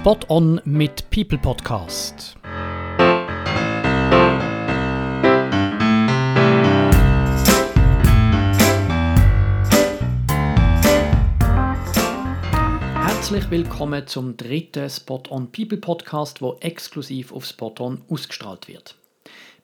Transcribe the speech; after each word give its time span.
Spot 0.00 0.18
On 0.28 0.60
mit 0.64 1.08
People 1.10 1.38
Podcast. 1.38 2.36
Herzlich 12.94 13.50
willkommen 13.50 14.06
zum 14.06 14.36
dritten 14.36 14.88
Spot 14.90 15.22
On 15.30 15.50
People 15.50 15.78
Podcast, 15.78 16.42
wo 16.42 16.56
exklusiv 16.60 17.32
auf 17.32 17.46
Spot 17.46 17.74
On 17.80 18.02
ausgestrahlt 18.08 18.68
wird. 18.68 18.94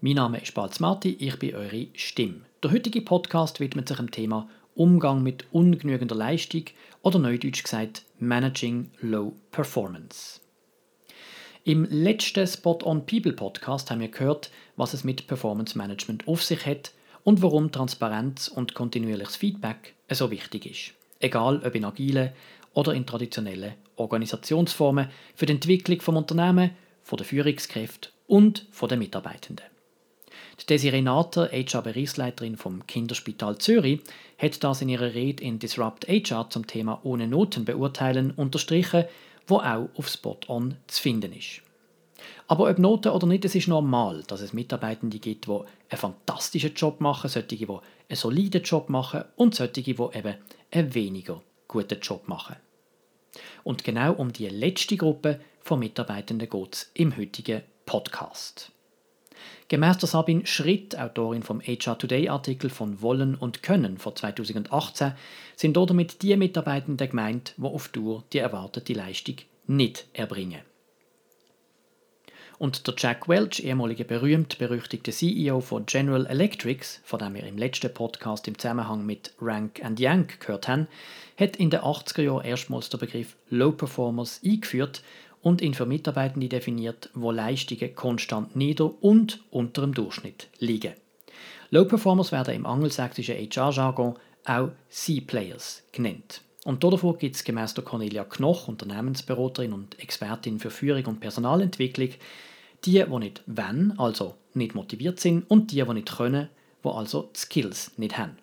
Mein 0.01 0.14
Name 0.14 0.41
ist 0.41 0.55
Balz 0.55 0.80
Marti, 0.80 1.11
ich 1.21 1.39
bin 1.39 1.55
eure 1.55 1.87
Stimme. 1.95 2.41
Der 2.64 2.73
heutige 2.73 3.03
Podcast 3.03 3.61
widmet 3.61 3.87
sich 3.87 3.99
dem 3.99 4.11
Thema 4.11 4.49
Umgang 4.75 5.23
mit 5.23 5.45
ungenügender 5.53 6.17
Leistung 6.17 6.64
oder 7.03 7.19
neudeutsch 7.19 7.64
gesagt 7.64 8.05
Managing 8.18 8.91
Low 9.00 9.35
Performance. 9.50 10.40
Im 11.64 11.85
letzten 11.85 12.46
Spot 12.46 12.79
on 12.82 13.07
People 13.07 13.32
Podcast 13.32 13.90
haben 13.90 14.00
wir 14.00 14.09
gehört, 14.09 14.50
was 14.76 14.95
es 14.95 15.04
mit 15.04 15.26
Performance 15.26 15.76
Management 15.76 16.26
auf 16.26 16.43
sich 16.43 16.67
hat 16.67 16.93
und 17.25 17.43
warum 17.43 17.71
Transparenz 17.71 18.49
und 18.49 18.75
kontinuierliches 18.75 19.36
Feedback 19.36 19.95
so 20.11 20.31
wichtig 20.31 20.67
ist. 20.67 20.95
Egal 21.21 21.62
ob 21.64 21.75
in 21.75 21.85
agilen 21.85 22.31
oder 22.75 22.95
in 22.95 23.07
traditionellen 23.07 23.75
Organisationsformen 23.96 25.09
für 25.34 25.46
die 25.46 25.53
Entwicklung 25.53 26.00
vom 26.00 26.17
Unternehmen, 26.17 26.71
von 27.03 27.17
der 27.17 27.26
Führungskräfte 27.26 28.11
und 28.26 28.67
den 28.89 28.98
Mitarbeitenden. 28.98 29.71
Die 30.62 30.66
Desiree 30.66 31.02
Nater, 31.02 31.50
HR-Bereichsleiterin 31.50 32.56
vom 32.56 32.86
Kinderspital 32.86 33.58
Zürich, 33.58 34.00
hat 34.39 34.62
das 34.62 34.80
in 34.80 34.91
ihrer 34.91 35.12
Rede 35.12 35.42
in 35.42 35.58
Disrupt 35.58 36.06
HR 36.06 36.50
zum 36.50 36.69
Thema 36.69 37.00
ohne 37.03 37.27
Noten 37.27 37.64
beurteilen 37.64 38.30
unterstrichen, 38.30 39.06
wo 39.48 39.56
auch 39.56 39.89
auf 39.97 40.06
Spot 40.06 40.39
On 40.47 40.77
zu 40.86 41.03
finden 41.03 41.33
ist. 41.33 41.62
Aber 42.47 42.70
ob 42.70 42.78
Noten 42.78 43.09
oder 43.09 43.27
nicht, 43.27 43.45
es 43.45 43.56
ist 43.56 43.67
normal, 43.67 44.22
dass 44.28 44.41
es 44.41 44.53
Mitarbeitende 44.53 45.19
gibt, 45.19 45.48
die 45.48 45.50
einen 45.50 45.98
fantastischen 45.98 46.75
Job 46.75 47.00
machen, 47.00 47.28
solche, 47.28 47.56
die 47.56 47.67
einen 47.67 47.81
soliden 48.12 48.62
Job 48.62 48.89
machen 48.89 49.25
und 49.34 49.56
solche, 49.56 49.83
die 49.83 49.91
eben 49.91 50.37
einen 50.70 50.94
weniger 50.94 51.42
guten 51.67 51.98
Job 52.00 52.28
machen. 52.28 52.55
Und 53.65 53.83
genau 53.83 54.12
um 54.12 54.33
die 54.33 54.48
letzte 54.48 54.97
Gruppe 54.97 55.41
von 55.61 55.81
Mitarbeitenden 55.81 56.48
geht 56.48 56.75
es 56.75 56.91
im 56.94 57.17
heutigen 57.17 57.62
Podcast. 57.84 58.70
Gemäß 59.69 59.98
der 59.98 60.09
Sabine 60.09 60.47
Schritt, 60.47 60.98
Autorin 60.98 61.43
vom 61.43 61.61
HR 61.61 61.98
Today 61.98 62.29
Artikel 62.29 62.71
von 62.71 63.01
Wollen 63.03 63.35
und 63.35 63.62
Können 63.62 63.99
von 63.99 64.15
2018, 64.15 65.12
sind 65.57 65.77
damit 65.77 66.23
die 66.23 66.37
Mitarbeitenden 66.37 67.09
gemeint, 67.09 67.55
die 67.57 67.65
auf 67.65 67.89
Tour 67.89 68.25
die 68.33 68.39
erwartete 68.39 68.93
Leistung 68.93 69.37
nicht 69.67 70.07
erbringen. 70.12 70.61
Und 72.62 72.87
der 72.87 72.95
Jack 72.97 73.29
Welch, 73.29 73.65
ehemaliger 73.65 74.05
berühmt-berüchtigter 74.05 75.11
CEO 75.11 75.61
von 75.61 75.84
General 75.84 76.27
Electrics, 76.27 77.01
von 77.03 77.19
dem 77.19 77.34
wir 77.34 77.43
im 77.43 77.59
letzten 77.59 77.93
Podcast 77.93 78.47
im 78.47 78.56
Zusammenhang 78.56 79.05
mit 79.05 79.34
Rank 79.41 79.84
and 79.84 79.99
Yank 79.99 80.39
gehört 80.39 80.69
haben, 80.69 80.87
hat 81.37 81.56
in 81.56 81.71
den 81.71 81.81
80er 81.81 82.23
Jahren 82.23 82.45
erstmals 82.45 82.89
den 82.89 83.01
Begriff 83.01 83.34
Low 83.51 83.73
Performers 83.73 84.41
eingeführt 84.45 85.03
und 85.43 85.61
ihn 85.61 85.75
für 85.75 85.87
Mitarbeitende 85.87 86.48
definiert, 86.48 87.11
wo 87.15 87.31
Leistungen 87.31 87.95
konstant 87.95 88.57
nieder 88.57 89.03
und 89.03 89.41
unter 89.51 89.83
dem 89.83 89.95
Durchschnitt 89.95 90.49
liegen. 90.59 90.95
Low 91.71 91.84
Performers 91.84 92.33
werden 92.33 92.55
im 92.55 92.67
angelsächsischen 92.67 93.37
HR-Jargon 93.37 94.15
auch 94.45 94.71
C-Players 94.89 95.83
genannt. 95.93 96.43
Und 96.65 96.84
davor 96.84 97.19
gibt 97.19 97.34
es 97.34 97.45
gemäß 97.45 97.75
der 97.75 97.84
Cornelia 97.84 98.25
Knoch, 98.25 98.69
Unternehmensberaterin 98.69 99.73
und 99.73 99.99
Expertin 99.99 100.61
für 100.61 100.71
Führung 100.71 101.07
und 101.07 101.21
Personalentwicklung, 101.21 102.11
die, 102.84 103.05
die 103.05 103.19
nicht 103.19 103.43
wenn, 103.47 103.99
also 103.99 104.34
nicht 104.55 104.75
motiviert 104.75 105.19
sind, 105.19 105.51
und 105.51 105.72
die, 105.72 105.83
die 105.83 105.95
nicht 105.95 106.16
können, 106.16 106.49
die 106.84 106.89
also 106.89 107.31
die 107.34 107.39
Skills 107.39 107.93
nicht 107.97 108.16
haben. 108.16 108.37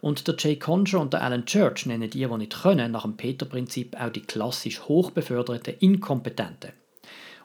Und 0.00 0.28
der 0.28 0.36
Jay 0.38 0.56
Conger 0.56 1.00
und 1.00 1.12
der 1.12 1.22
Alan 1.22 1.44
Church 1.44 1.86
nennen 1.86 2.10
die, 2.10 2.26
die 2.26 2.36
nicht 2.36 2.62
können, 2.62 2.92
nach 2.92 3.02
dem 3.02 3.16
Peter-Prinzip 3.16 3.96
auch 4.00 4.10
die 4.10 4.22
klassisch 4.22 4.80
hochbeförderten 4.82 5.74
Inkompetenten. 5.80 6.72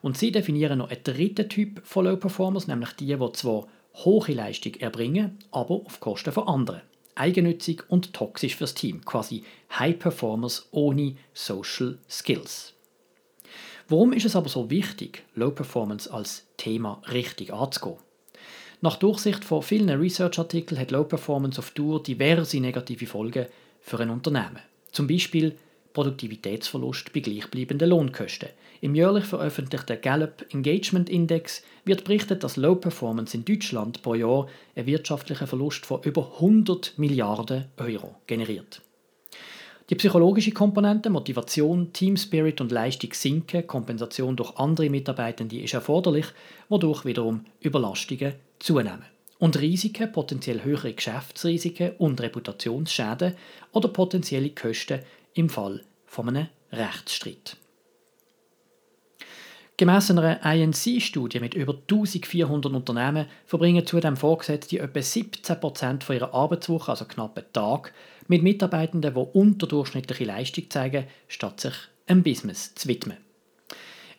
Und 0.01 0.17
sie 0.17 0.31
definieren 0.31 0.79
noch 0.79 0.89
einen 0.89 1.03
dritten 1.03 1.49
Typ 1.49 1.81
von 1.85 2.05
Low 2.05 2.17
Performers, 2.17 2.67
nämlich 2.67 2.91
die, 2.93 3.15
die 3.15 3.31
zwar 3.31 3.67
hohe 3.95 4.33
Leistung 4.33 4.75
erbringen, 4.75 5.39
aber 5.51 5.75
auf 5.85 5.99
Kosten 5.99 6.31
von 6.31 6.47
anderen. 6.47 6.81
Eigennützig 7.15 7.83
und 7.89 8.13
toxisch 8.13 8.55
fürs 8.55 8.73
Team, 8.73 9.05
quasi 9.05 9.43
High 9.77 9.97
Performers 9.97 10.67
ohne 10.71 11.15
Social 11.33 11.99
Skills. 12.09 12.73
Warum 13.87 14.13
ist 14.13 14.25
es 14.25 14.35
aber 14.35 14.49
so 14.49 14.69
wichtig, 14.69 15.23
Low 15.35 15.51
Performance 15.51 16.11
als 16.11 16.47
Thema 16.57 17.01
richtig 17.11 17.53
anzugehen? 17.53 17.97
Nach 18.83 18.97
Durchsicht 18.97 19.45
von 19.45 19.61
vielen 19.61 19.89
Research-Artikeln 19.89 20.77
hat 20.77 20.91
Low 20.91 21.05
Performance 21.05 21.57
auf 21.57 21.71
Tour 21.71 22.03
diverse 22.03 22.59
negative 22.59 23.07
Folgen 23.07 23.45
für 23.79 23.97
ein 24.01 24.09
Unternehmen. 24.09 24.59
Zum 24.91 25.07
Beispiel 25.07 25.55
Produktivitätsverlust 25.93 27.13
bei 27.13 27.21
gleichbleibenden 27.21 27.89
Lohnkosten. 27.89 28.49
Im 28.81 28.93
jährlich 28.93 29.23
veröffentlichten 29.23 30.01
Gallup 30.01 30.45
Engagement 30.53 31.09
Index 31.09 31.63
wird 31.85 32.03
berichtet, 32.03 32.43
dass 32.43 32.57
Low 32.57 32.75
Performance 32.75 33.37
in 33.37 33.45
Deutschland 33.45 34.01
pro 34.01 34.15
Jahr 34.15 34.47
einen 34.75 34.85
wirtschaftlichen 34.85 35.47
Verlust 35.47 35.85
von 35.85 36.03
über 36.03 36.33
100 36.33 36.95
Milliarden 36.97 37.67
Euro 37.77 38.15
generiert. 38.27 38.81
Die 39.89 39.95
psychologische 39.95 40.51
Komponente, 40.51 41.09
Motivation, 41.09 41.93
Team 41.93 42.17
Spirit 42.17 42.59
und 42.59 42.73
Leistung 42.73 43.13
sinken, 43.13 43.65
Kompensation 43.65 44.35
durch 44.35 44.57
andere 44.57 44.89
Mitarbeitende 44.89 45.61
ist 45.61 45.73
erforderlich, 45.73 46.25
wodurch 46.67 47.05
wiederum 47.05 47.45
Überlastungen 47.63 48.33
zunehmen. 48.63 49.05
Und 49.39 49.59
Risiken, 49.59 50.11
potenziell 50.11 50.63
höhere 50.63 50.93
Geschäftsrisiken 50.93 51.91
und 51.97 52.21
Reputationsschäden 52.21 53.35
oder 53.73 53.89
potenzielle 53.89 54.51
Kosten 54.51 55.01
im 55.33 55.49
Fall 55.49 55.81
von 56.05 56.29
einem 56.29 56.47
Rechtsstreit. 56.71 57.57
Gemäss 59.75 60.11
einer 60.11 60.45
INC-Studie 60.45 61.39
mit 61.39 61.55
über 61.55 61.73
1400 61.73 62.71
Unternehmen 62.73 63.25
verbringen 63.45 63.85
zudem 63.85 64.15
Vorgesetzte 64.15 64.79
etwa 64.79 64.99
17% 64.99 66.03
von 66.03 66.15
ihrer 66.15 66.33
Arbeitswoche, 66.33 66.91
also 66.91 67.05
knapp 67.05 67.37
einen 67.37 67.51
Tag, 67.51 67.91
mit 68.27 68.43
Mitarbeitenden, 68.43 69.13
die 69.13 69.19
unterdurchschnittliche 69.19 70.25
Leistung 70.25 70.69
zeigen, 70.69 71.05
statt 71.27 71.59
sich 71.59 71.73
einem 72.05 72.23
Business 72.23 72.73
zu 72.75 72.87
widmen. 72.87 73.17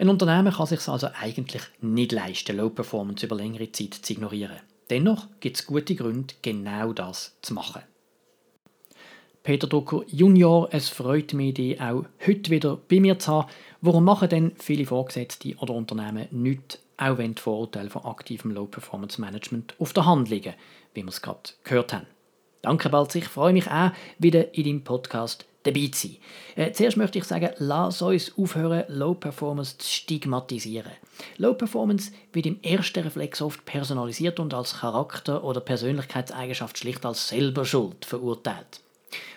Ein 0.04 0.10
Unternehmen 0.10 0.52
kann 0.52 0.66
sich 0.66 0.86
also 0.86 1.08
eigentlich 1.18 1.62
nicht 1.80 2.12
leisten, 2.12 2.58
Low 2.58 2.68
Performance 2.68 3.24
über 3.24 3.36
längere 3.36 3.72
Zeit 3.72 3.94
zu 3.94 4.12
ignorieren. 4.12 4.60
Dennoch 4.90 5.28
gibt 5.40 5.56
es 5.56 5.64
gute 5.64 5.94
Gründe, 5.94 6.34
genau 6.42 6.92
das 6.92 7.34
zu 7.40 7.54
machen. 7.54 7.80
Peter 9.42 9.66
Drucker 9.66 10.02
Junior, 10.08 10.68
es 10.72 10.90
freut 10.90 11.32
mich, 11.32 11.54
dich 11.54 11.80
auch 11.80 12.04
heute 12.26 12.50
wieder 12.50 12.76
bei 12.86 13.00
mir 13.00 13.18
zu 13.18 13.32
haben. 13.32 13.50
Warum 13.80 14.04
machen 14.04 14.28
denn 14.28 14.52
viele 14.56 14.84
Vorgesetzte 14.84 15.56
oder 15.56 15.72
Unternehmen 15.72 16.28
nichts, 16.32 16.80
auch 16.98 17.16
wenn 17.16 17.34
die 17.34 17.40
Vorurteile 17.40 17.88
von 17.88 18.04
aktivem 18.04 18.50
Low 18.50 18.66
Performance 18.66 19.18
Management 19.18 19.74
auf 19.78 19.94
der 19.94 20.04
Hand 20.04 20.28
liegen, 20.28 20.52
wie 20.92 21.02
wir 21.02 21.08
es 21.08 21.22
gerade 21.22 21.52
gehört 21.62 21.94
haben? 21.94 22.06
Danke, 22.60 22.90
Balz. 22.90 23.14
Ich 23.14 23.28
freue 23.28 23.54
mich 23.54 23.70
auch, 23.70 23.92
wieder 24.18 24.52
in 24.52 24.64
deinem 24.64 24.84
Podcast 24.84 25.46
dabei 25.64 25.88
zu 25.92 26.08
sein. 26.08 26.16
Äh, 26.56 26.72
zuerst 26.72 26.96
möchte 26.96 27.18
ich 27.18 27.24
sagen, 27.24 27.50
lass 27.58 28.00
uns 28.00 28.32
aufhören, 28.38 28.84
Low 28.88 29.14
Performance 29.14 29.76
zu 29.78 29.90
stigmatisieren. 29.90 30.92
Low 31.38 31.54
Performance 31.54 32.12
wird 32.32 32.46
im 32.46 32.62
ersten 32.62 33.02
Reflex 33.02 33.42
oft 33.42 33.64
personalisiert 33.64 34.38
und 34.38 34.54
als 34.54 34.78
Charakter- 34.78 35.42
oder 35.42 35.60
Persönlichkeitseigenschaft 35.60 36.78
schlicht 36.78 37.04
als 37.04 37.28
selber 37.28 37.64
Schuld 37.64 38.04
verurteilt. 38.04 38.80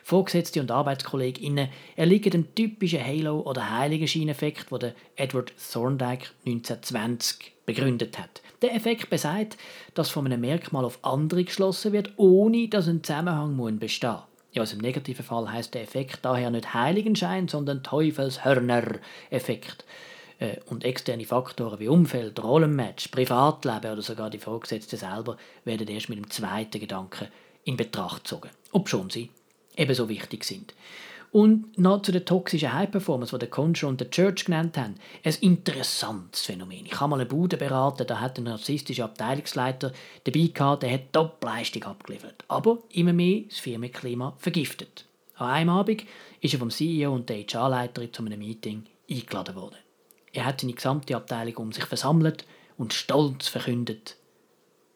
Vorgesetzte 0.03 0.61
und 0.61 0.71
ArbeitskollegInnen 0.71 1.69
erliegen 1.95 2.31
dem 2.31 2.55
typischen 2.55 3.05
Halo- 3.05 3.41
oder 3.41 3.77
Heiligenscheineffekt, 3.77 4.71
den 4.71 4.93
Edward 5.15 5.51
Thorndike 5.71 6.27
1920 6.45 7.51
begründet 7.65 8.17
hat. 8.17 8.41
Der 8.61 8.73
Effekt 8.73 9.09
besagt, 9.09 9.57
dass 9.93 10.09
von 10.09 10.25
einem 10.25 10.41
Merkmal 10.41 10.85
auf 10.85 10.99
andere 11.03 11.43
geschlossen 11.43 11.93
wird, 11.93 12.11
ohne 12.17 12.69
dass 12.69 12.87
ein 12.87 13.03
Zusammenhang 13.03 13.77
bestehen 13.77 14.11
muss. 14.11 14.21
Ja, 14.53 14.61
also 14.61 14.75
im 14.75 14.81
negativen 14.81 15.25
Fall 15.25 15.51
heißt 15.51 15.73
der 15.73 15.83
Effekt 15.83 16.19
daher 16.23 16.49
nicht 16.49 16.73
Heiligenschein, 16.73 17.47
sondern 17.47 17.83
Teufelshörner-Effekt. 17.83 19.85
Äh, 20.39 20.57
und 20.67 20.83
externe 20.83 21.25
Faktoren 21.25 21.79
wie 21.79 21.87
Umfeld, 21.87 22.41
Rollenmatch, 22.41 23.09
Privatleben 23.09 23.91
oder 23.91 24.01
sogar 24.01 24.29
die 24.29 24.37
Vorgesetzten 24.37 24.97
selber 24.97 25.37
werden 25.65 25.87
erst 25.87 26.09
mit 26.09 26.19
dem 26.19 26.29
zweiten 26.29 26.79
Gedanken 26.79 27.27
in 27.63 27.75
Betracht 27.75 28.23
gezogen, 28.23 28.49
obschon 28.71 29.09
sie 29.09 29.31
ebenso 29.75 30.09
wichtig 30.09 30.43
sind. 30.43 30.73
Und 31.31 31.77
noch 31.77 32.01
zu 32.01 32.11
der 32.11 32.25
toxischen 32.25 32.73
High 32.73 32.89
Performance, 32.89 33.35
die 33.35 33.39
der 33.39 33.49
Contra 33.49 33.87
und 33.87 33.99
der 33.99 34.09
Church 34.09 34.45
genannt 34.45 34.77
haben. 34.77 34.95
Ein 35.23 35.35
interessantes 35.41 36.45
Phänomen. 36.45 36.85
Ich 36.85 36.99
habe 36.99 37.09
mal 37.09 37.19
eine 37.19 37.25
Bude 37.25 37.57
beraten, 37.57 38.07
da 38.07 38.19
hat 38.19 38.37
ein 38.37 38.45
narzisstischer 38.45 39.05
Abteilungsleiter 39.05 39.91
dabei 40.23 40.47
gehabt, 40.53 40.83
der 40.83 40.93
hat 40.93 41.13
Top-Leistung 41.13 41.83
abgeliefert. 41.83 42.45
Aber 42.47 42.79
immer 42.91 43.13
mehr 43.13 43.41
das 43.49 43.59
Firmenklima 43.59 44.35
vergiftet. 44.37 45.05
An 45.35 45.49
einem 45.49 45.69
Abend 45.69 46.05
ist 46.41 46.53
er 46.53 46.59
vom 46.59 46.71
CEO 46.71 47.13
und 47.13 47.29
der 47.29 47.43
HR-Leiterin 47.43 48.13
zu 48.13 48.25
einem 48.25 48.39
Meeting 48.39 48.85
eingeladen 49.09 49.55
worden. 49.55 49.77
Er 50.33 50.45
hat 50.45 50.61
seine 50.61 50.73
gesamte 50.73 51.15
Abteilung 51.15 51.55
um 51.57 51.71
sich 51.71 51.85
versammelt 51.85 52.45
und 52.77 52.93
stolz 52.93 53.47
verkündet: 53.47 54.17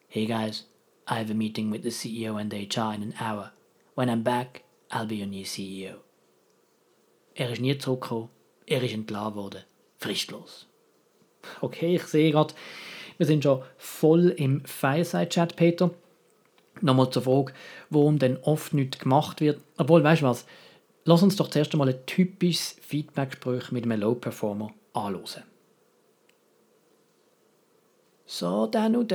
Hey 0.08 0.26
guys, 0.26 0.66
I 1.08 1.14
have 1.14 1.30
a 1.30 1.34
meeting 1.34 1.70
with 1.72 1.82
the 1.82 1.90
CEO 1.90 2.36
and 2.36 2.52
HR 2.52 2.94
in 2.94 3.02
an 3.02 3.14
hour. 3.20 3.52
When 3.94 4.08
I'm 4.08 4.22
back, 4.22 4.62
I'll 4.90 5.06
be 5.06 5.16
your 5.16 5.26
new 5.26 5.44
CEO. 5.44 5.96
Er 7.34 7.50
ist 7.50 7.60
nie 7.60 7.76
zurückgekommen, 7.78 8.28
er 8.66 8.82
ist 8.82 8.92
entlassen 8.92 9.34
worden, 9.34 9.62
fristlos. 9.98 10.66
Okay, 11.60 11.96
ich 11.96 12.04
sehe 12.04 12.30
gerade, 12.30 12.54
wir 13.16 13.26
sind 13.26 13.42
schon 13.42 13.62
voll 13.76 14.28
im 14.30 14.64
Fireside-Chat, 14.64 15.56
Peter. 15.56 15.90
Nochmal 16.80 17.10
zur 17.10 17.22
Frage, 17.22 17.52
warum 17.90 18.18
denn 18.18 18.38
oft 18.42 18.74
nichts 18.74 18.98
gemacht 18.98 19.40
wird. 19.40 19.60
Obwohl, 19.76 20.02
weißt 20.02 20.22
du 20.22 20.26
was? 20.26 20.46
Lass 21.04 21.22
uns 21.22 21.36
doch 21.36 21.48
zuerst 21.48 21.72
einmal 21.72 21.88
ein 21.88 22.06
typisches 22.06 22.76
Feedback-Gespräch 22.80 23.72
mit 23.72 23.84
einem 23.84 24.00
Low-Performer 24.00 24.72
anschauen. 24.92 25.44
So, 28.24 28.66
dann 28.66 29.06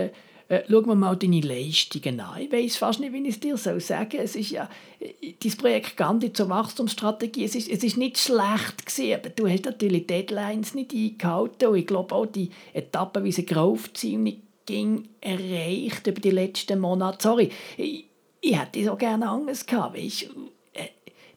äh, 0.50 0.64
schauen 0.70 0.88
wir 0.88 0.96
mal 0.96 1.16
deine 1.16 1.42
Leistungen 1.42 2.20
an. 2.20 2.42
Ich 2.42 2.52
weiß 2.52 2.78
fast 2.78 3.00
nicht, 3.00 3.14
wie 3.14 3.22
ich 3.24 3.36
es 3.36 3.40
dir 3.40 3.58
so 3.58 3.80
sagen 3.80 4.12
soll. 4.12 4.22
Es 4.22 4.36
ist 4.36 4.52
ja, 4.52 4.70
äh, 5.00 5.34
dein 5.42 5.58
Projekt 5.58 5.98
Gandhi 5.98 6.32
zur 6.32 6.50
Wachstumsstrategie, 6.50 7.46
es 7.46 7.56
ist, 7.56 7.70
es 7.70 7.84
ist 7.84 7.98
nicht 7.98 8.18
schlecht 8.18 8.86
gewesen, 8.86 9.16
aber 9.16 9.30
du 9.30 9.48
hast 9.48 9.66
natürlich 9.66 10.08
Deadlines 10.08 10.74
nicht 10.74 10.94
eingehalten 10.94 11.68
und 11.68 11.78
ich 11.78 11.88
glaube 11.88 12.16
auch 12.16 12.26
die 12.26 12.50
etappenweise 12.74 13.44
Growth-Ziele 13.44 14.18
nicht 14.18 14.42
ging 14.68 15.08
erreicht 15.22 16.06
über 16.06 16.22
die 16.22 16.32
letzten 16.32 16.80
Monate. 16.80 17.18
Sorry, 17.24 17.50
ich, 17.78 18.06
ich 18.42 18.60
hätte 18.60 18.84
so 18.84 18.96
gerne 18.96 19.28
anders 19.28 19.66
gehabt, 19.66 19.98
weißt 19.98 20.30
äh, 20.74 20.90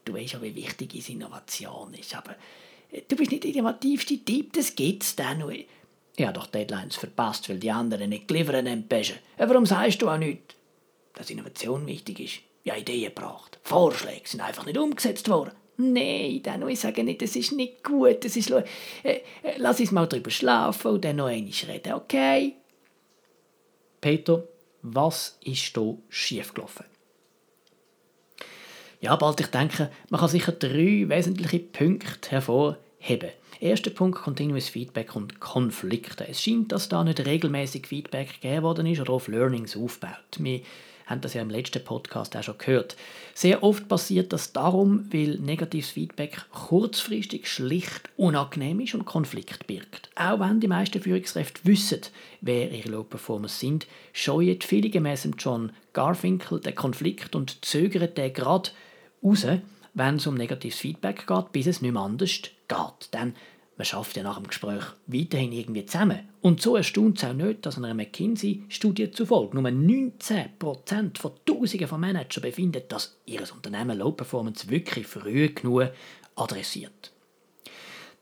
du? 0.05 0.13
weißt 0.13 0.35
ja, 0.35 0.43
wie 0.43 0.55
wichtig 0.55 1.09
Innovation 1.09 1.95
ist, 1.95 2.15
aber 2.15 2.35
äh, 2.91 3.03
du 3.09 3.17
bist 3.17 3.31
nicht 3.31 3.45
der 3.45 3.53
innovativste 3.55 4.23
Typ, 4.25 4.53
das 4.53 4.75
gibt's 4.75 5.17
dann 5.17 5.39
nur. 5.39 5.55
Ich 6.21 6.27
habe 6.27 6.39
doch 6.39 6.49
Deadlines 6.49 6.97
verpasst, 6.97 7.49
weil 7.49 7.59
die 7.59 7.71
anderen 7.71 8.11
nicht 8.11 8.29
geliefert 8.29 8.69
haben. 8.69 8.85
Warum 9.39 9.65
sagst 9.65 10.03
du 10.03 10.09
auch 10.11 10.19
nichts? 10.19 10.55
Dass 11.15 11.31
Innovation 11.31 11.87
wichtig 11.87 12.21
ist. 12.21 12.41
Ja, 12.63 12.77
Ideen 12.77 13.05
gebracht. 13.05 13.59
Vorschläge 13.63 14.29
sind 14.29 14.43
einfach 14.43 14.67
nicht 14.67 14.77
umgesetzt 14.77 15.31
worden. 15.31 15.53
Nein, 15.79 16.43
dann 16.43 16.69
ich 16.69 16.79
sage 16.79 17.05
nicht, 17.05 17.23
das 17.23 17.37
ist 17.37 17.53
nicht 17.53 17.83
gut. 17.83 18.23
Das 18.23 18.37
ist, 18.37 18.51
äh, 18.51 18.65
äh, 19.03 19.21
lass 19.57 19.81
uns 19.81 19.93
mal 19.93 20.05
drüber 20.05 20.29
schlafen 20.31 20.91
und 20.91 21.05
dann 21.07 21.17
noch 21.17 21.29
einmal 21.29 21.53
reden, 21.67 21.95
okay? 21.95 22.55
Peter, 24.03 24.45
was 24.83 25.39
ist 25.43 25.75
hier 25.75 25.97
schiefgelaufen? 26.11 26.85
Ja, 29.01 29.17
bald 29.17 29.41
ich 29.41 29.47
denke, 29.47 29.91
man 30.11 30.21
kann 30.21 30.29
sicher 30.29 30.53
drei 30.53 31.09
wesentliche 31.09 31.61
Punkte 31.61 32.31
hervorheben. 32.31 32.90
Erster 33.61 33.91
Punkt, 33.91 34.19
Continuous 34.19 34.69
Feedback 34.69 35.17
und 35.17 35.41
Konflikte. 35.41 36.27
Es 36.29 36.43
scheint, 36.43 36.73
dass 36.73 36.89
da 36.89 37.03
nicht 37.03 37.25
regelmäßig 37.25 37.87
Feedback 37.87 38.41
gegeben 38.41 38.63
worden 38.63 38.87
ist 38.87 39.01
oder 39.01 39.13
auf 39.13 39.29
Learnings 39.29 39.77
aufbaut. 39.77 40.39
Wir 40.39 40.61
haben 41.11 41.21
das 41.21 41.35
ja 41.35 41.43
im 41.43 41.51
letzten 41.51 41.83
Podcast 41.83 42.37
auch 42.37 42.43
schon 42.43 42.57
gehört. 42.59 42.97
Sehr 43.35 43.63
oft 43.63 43.89
passiert 43.89 44.33
das 44.33 44.53
darum, 44.53 45.07
weil 45.13 45.39
negatives 45.39 45.91
Feedback 45.91 46.43
kurzfristig 46.53 47.49
schlicht 47.49 48.09
unangenehm 48.17 48.81
ist 48.81 48.95
und 48.95 49.07
Konflikt 49.07 49.67
birgt. 49.67 50.09
Auch 50.15 50.39
wenn 50.39 50.61
die 50.61 50.69
meisten 50.69 51.03
Führungskräfte 51.03 51.61
wissen, 51.65 52.03
wer 52.41 52.71
ihre 52.71 52.91
Low 52.91 53.03
Performers 53.03 53.59
sind, 53.59 53.87
scheuen 54.13 54.61
viele 54.61 54.89
gemäß 54.89 55.29
John 55.37 55.73
Garfinkel 55.93 56.61
den 56.61 56.77
Konflikt 56.77 57.35
und 57.35 57.65
zögern 57.65 58.15
den 58.15 58.33
gerade 58.33 58.71
raus, 59.25 59.47
wenn 59.95 60.17
es 60.17 60.27
um 60.27 60.35
negatives 60.35 60.79
Feedback 60.79 61.27
geht, 61.27 61.53
bis 61.53 61.67
es 61.67 61.83
nicht 61.83 61.93
mehr 61.93 62.03
anders 62.03 62.31
geht. 62.33 63.15
Denn 63.15 63.35
man 63.77 63.85
schafft 63.87 64.17
ja 64.17 64.23
nach 64.23 64.37
dem 64.37 64.47
Gespräch 64.47 64.85
weiterhin 65.07 65.53
irgendwie 65.53 65.87
zusammen. 65.87 66.29
Und 66.43 66.61
so 66.61 66.77
erstaunt 66.77 67.17
es 67.19 67.25
auch 67.25 67.33
nicht, 67.33 67.65
dass 67.65 67.79
einer 67.79 67.95
McKinsey-Studie 67.95 69.11
zufolge 69.11 69.59
nur 69.59 69.71
19% 69.71 71.19
von 71.19 71.33
Tausenden 71.47 71.89
von 71.89 72.01
Managern 72.01 72.43
befinden, 72.43 72.83
dass 72.89 73.17
ihr 73.25 73.41
Unternehmen 73.55 73.97
Low 73.97 74.13
Performance 74.13 74.69
wirklich 74.69 75.07
früh 75.07 75.49
genug 75.49 75.89
adressiert. 76.37 77.13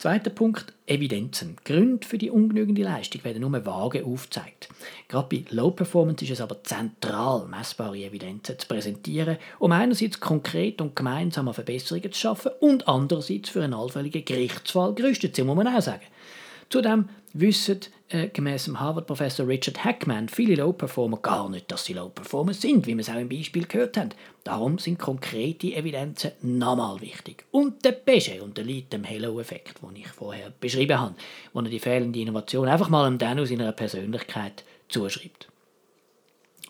Zweiter 0.01 0.31
Punkt, 0.31 0.75
Evidenzen. 0.87 1.57
Gründe 1.65 2.07
für 2.07 2.19
die 2.19 2.31
ungenügende 2.31 2.85
Leistung 2.85 3.25
werden 3.25 3.41
nur 3.41 3.67
vage 3.67 4.05
aufgezeigt. 4.05 4.69
Gerade 5.09 5.27
bei 5.29 5.45
Low 5.51 5.73
Performance 5.73 6.25
ist 6.25 6.31
es 6.31 6.41
aber 6.41 6.63
zentral, 6.63 7.49
messbare 7.49 7.99
Evidenzen 7.99 8.57
zu 8.61 8.69
präsentieren, 8.69 9.39
um 9.59 9.73
einerseits 9.73 10.21
konkret 10.21 10.81
und 10.81 10.95
gemeinsam 10.95 11.53
Verbesserungen 11.53 12.13
zu 12.13 12.21
schaffen 12.21 12.53
und 12.61 12.87
andererseits 12.87 13.51
für 13.51 13.65
einen 13.65 13.75
allfälligen 13.75 14.25
Gerichtsfall 14.25 14.95
gerüstet 14.95 15.35
zu 15.35 15.41
sein, 15.43 15.47
muss 15.49 15.57
man 15.57 15.67
auch 15.67 15.83
sagen. 15.83 16.07
Zudem 16.71 17.09
wissen 17.33 17.81
äh, 18.11 18.29
gemäß 18.29 18.65
dem 18.65 18.81
Harvard-Professor 18.81 19.47
Richard 19.47 19.85
Hackman 19.85 20.29
viele 20.29 20.57
Low-Performer 20.57 21.19
gar 21.19 21.49
nicht, 21.49 21.71
dass 21.71 21.85
sie 21.85 21.93
Low-Performer 21.93 22.55
sind, 22.55 22.87
wie 22.87 22.95
wir 22.95 23.01
es 23.01 23.11
auch 23.11 23.17
im 23.17 23.29
Beispiel 23.29 23.67
gehört 23.67 23.97
haben. 23.97 24.11
Darum 24.45 24.79
sind 24.79 24.99
konkrete 24.99 25.75
Evidenzen 25.75 26.33
nochmal 26.41 27.01
wichtig. 27.01 27.45
Und 27.51 27.85
der 27.85 27.93
Beste 27.93 28.43
unterliegt 28.43 28.93
dem 28.93 29.09
Halo-Effekt, 29.09 29.83
den 29.83 29.97
ich 29.97 30.09
vorher 30.09 30.51
beschrieben 30.59 30.99
habe, 30.99 31.15
wo 31.53 31.61
er 31.61 31.69
die 31.69 31.79
fehlende 31.79 32.21
Innovation 32.21 32.69
einfach 32.69 32.89
mal 32.89 33.05
dem 33.09 33.19
Dan 33.19 33.41
aus 33.41 33.51
seiner 33.51 33.73
Persönlichkeit 33.73 34.65
zuschreibt. 34.89 35.49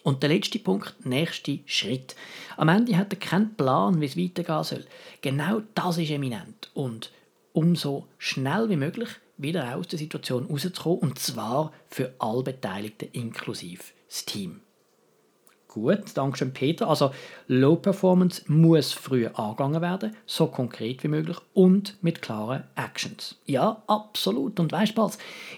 Und 0.03 0.23
der 0.23 0.31
letzte 0.31 0.59
Punkt, 0.59 0.95
nächste 1.05 1.59
Schritt. 1.67 2.17
Am 2.57 2.69
Ende 2.69 2.97
hat 2.97 3.13
er 3.13 3.19
keinen 3.19 3.55
Plan, 3.55 4.01
wie 4.01 4.07
es 4.07 4.17
weitergehen 4.17 4.65
soll. 4.65 4.85
Genau 5.21 5.61
das 5.75 5.99
ist 5.99 6.11
eminent. 6.11 6.71
Und 6.75 7.13
umso 7.53 8.07
schnell 8.17 8.71
wie 8.71 8.77
möglich 8.77 9.11
wieder 9.39 9.77
aus 9.77 9.89
der 9.89 9.99
Situation 9.99 10.47
rauszukommen 10.47 10.99
und 10.99 11.19
zwar 11.19 11.73
für 11.89 12.13
alle 12.19 12.43
Beteiligten 12.43 13.09
inklusive 13.13 13.83
das 14.09 14.25
Team. 14.25 14.61
Gut, 15.69 16.01
danke 16.15 16.39
schön 16.39 16.55
Peter. 16.55 16.89
Also 16.89 17.13
Low 17.47 17.77
Performance 17.77 18.43
muss 18.51 18.93
früher 18.93 19.39
angegangen 19.39 19.83
werden, 19.83 20.17
so 20.25 20.47
konkret 20.47 21.05
wie 21.05 21.09
möglich 21.09 21.37
und 21.53 22.03
mit 22.03 22.23
klaren 22.23 22.65
Actions. 22.75 23.37
Ja, 23.45 23.83
absolut. 23.87 24.59
Und 24.59 24.73
weißt 24.73 24.97
du? 24.97 25.11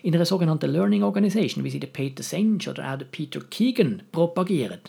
In 0.03 0.15
einer 0.15 0.27
sogenannten 0.27 0.71
Learning 0.71 1.05
Organization, 1.05 1.63
wie 1.63 1.71
sie 1.71 1.79
der 1.79 1.87
Peter 1.87 2.25
Senge 2.25 2.59
oder 2.69 2.93
auch 2.93 2.99
der 2.99 3.07
Peter 3.07 3.41
Keegan 3.41 4.03
propagieren, 4.11 4.81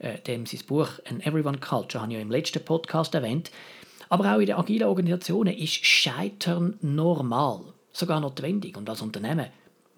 äh, 0.00 0.18
dem 0.18 0.44
sein 0.44 0.60
Buch 0.66 0.88
An 1.08 1.20
Everyone 1.20 1.58
Culture 1.58 2.02
habe 2.02 2.12
ich 2.12 2.16
ja 2.16 2.22
im 2.22 2.32
letzten 2.32 2.64
Podcast 2.64 3.14
erwähnt, 3.14 3.52
aber 4.08 4.34
auch 4.34 4.40
in 4.40 4.46
den 4.46 4.56
agilen 4.56 4.88
Organisationen 4.88 5.56
ist 5.56 5.86
Scheitern 5.86 6.76
normal 6.82 7.73
sogar 7.94 8.20
notwendig 8.20 8.76
und 8.76 8.90
als 8.90 9.00
Unternehmen 9.00 9.46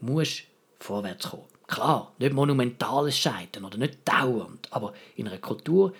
musst 0.00 0.44
vorwärts 0.78 1.30
kommen. 1.30 1.44
Klar, 1.66 2.12
nicht 2.18 2.32
monumentales 2.32 3.18
Scheitern 3.18 3.64
oder 3.64 3.78
nicht 3.78 3.98
dauernd, 4.04 4.68
aber 4.70 4.92
in 5.16 5.26
einer 5.26 5.38
Kultur, 5.38 5.92